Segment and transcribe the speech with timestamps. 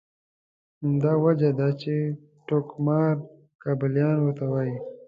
[0.81, 1.93] همدا وجه ده چې
[2.47, 3.13] ټوکمار
[3.63, 4.75] کابلیان ورته وایي.